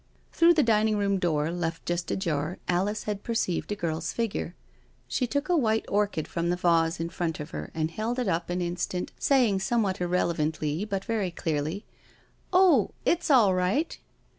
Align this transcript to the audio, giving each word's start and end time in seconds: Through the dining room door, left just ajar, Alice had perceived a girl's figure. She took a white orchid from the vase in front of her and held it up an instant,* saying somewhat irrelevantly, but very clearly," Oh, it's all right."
Through 0.33 0.55
the 0.55 0.63
dining 0.63 0.97
room 0.97 1.19
door, 1.19 1.51
left 1.51 1.85
just 1.85 2.09
ajar, 2.09 2.57
Alice 2.67 3.03
had 3.03 3.21
perceived 3.21 3.71
a 3.71 3.75
girl's 3.75 4.11
figure. 4.11 4.55
She 5.07 5.27
took 5.27 5.47
a 5.47 5.55
white 5.55 5.85
orchid 5.87 6.27
from 6.27 6.49
the 6.49 6.55
vase 6.55 6.99
in 6.99 7.09
front 7.09 7.39
of 7.39 7.51
her 7.51 7.69
and 7.75 7.91
held 7.91 8.17
it 8.17 8.27
up 8.27 8.49
an 8.49 8.61
instant,* 8.63 9.11
saying 9.19 9.59
somewhat 9.59 10.01
irrelevantly, 10.01 10.85
but 10.85 11.05
very 11.05 11.29
clearly," 11.29 11.85
Oh, 12.51 12.89
it's 13.05 13.29
all 13.29 13.53
right." 13.53 13.99